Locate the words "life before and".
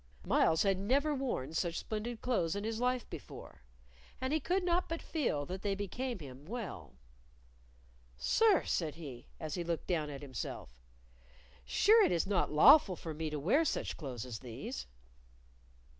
2.79-4.33